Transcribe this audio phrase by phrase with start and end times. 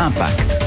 [0.00, 0.58] Impact.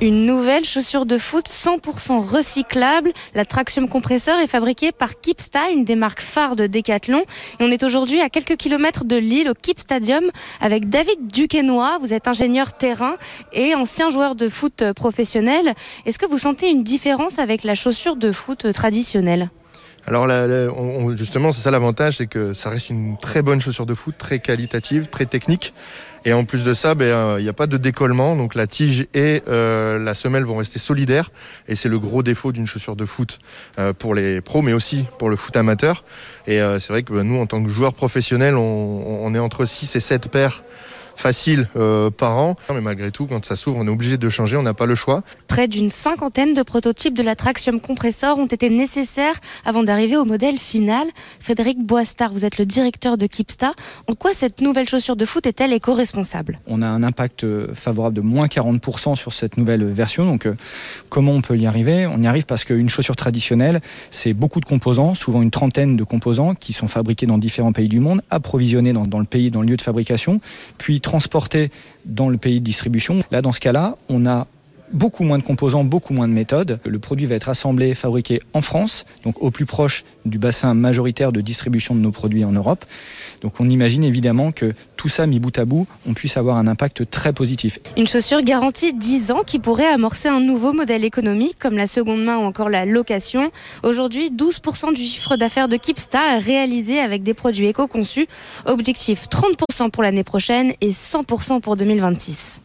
[0.00, 3.12] Une nouvelle chaussure de foot 100% recyclable.
[3.36, 7.22] La traction compresseur est fabriquée par Kipsta, une des marques phares de Decathlon.
[7.60, 10.24] On est aujourd'hui à quelques kilomètres de Lille, au Kip Stadium,
[10.60, 11.98] avec David Duquesnoy.
[12.00, 13.14] Vous êtes ingénieur terrain
[13.52, 15.72] et ancien joueur de foot professionnel.
[16.04, 19.50] Est-ce que vous sentez une différence avec la chaussure de foot traditionnelle?
[20.06, 20.28] Alors
[21.16, 24.38] justement, c'est ça l'avantage, c'est que ça reste une très bonne chaussure de foot, très
[24.38, 25.74] qualitative, très technique.
[26.24, 29.06] Et en plus de ça, il ben, n'y a pas de décollement, donc la tige
[29.14, 31.30] et euh, la semelle vont rester solidaires.
[31.66, 33.40] Et c'est le gros défaut d'une chaussure de foot
[33.78, 36.04] euh, pour les pros, mais aussi pour le foot amateur.
[36.46, 39.38] Et euh, c'est vrai que ben, nous, en tant que joueurs professionnels, on, on est
[39.40, 40.62] entre 6 et 7 paires
[41.16, 42.56] facile euh, par an.
[42.72, 44.94] Mais malgré tout, quand ça s'ouvre, on est obligé de changer, on n'a pas le
[44.94, 45.22] choix.
[45.48, 50.24] Près d'une cinquantaine de prototypes de la Traxium Compressor ont été nécessaires avant d'arriver au
[50.24, 51.06] modèle final.
[51.40, 53.72] Frédéric Boistard, vous êtes le directeur de Kipsta.
[54.06, 56.60] En quoi cette nouvelle chaussure de foot est-elle éco-responsable?
[56.66, 60.26] On a un impact euh, favorable de moins 40% sur cette nouvelle version.
[60.26, 60.54] Donc, euh,
[61.08, 62.06] comment on peut y arriver?
[62.06, 66.04] On y arrive parce qu'une chaussure traditionnelle, c'est beaucoup de composants, souvent une trentaine de
[66.04, 69.62] composants qui sont fabriqués dans différents pays du monde, approvisionnés dans, dans le pays, dans
[69.62, 70.40] le lieu de fabrication,
[70.78, 71.70] puis transporté
[72.04, 73.22] dans le pays de distribution.
[73.30, 74.48] Là, dans ce cas-là, on a
[74.92, 76.78] beaucoup moins de composants, beaucoup moins de méthodes.
[76.84, 81.32] Le produit va être assemblé, fabriqué en France, donc au plus proche du bassin majoritaire
[81.32, 82.84] de distribution de nos produits en Europe.
[83.42, 86.66] Donc on imagine évidemment que tout ça mis bout à bout, on puisse avoir un
[86.66, 87.78] impact très positif.
[87.96, 92.24] Une chaussure garantie 10 ans qui pourrait amorcer un nouveau modèle économique comme la seconde
[92.24, 93.50] main ou encore la location.
[93.82, 98.26] Aujourd'hui, 12% du chiffre d'affaires de Kipstar est réalisé avec des produits éco-conçus.
[98.64, 102.60] Objectif 30% pour l'année prochaine et 100% pour 2026.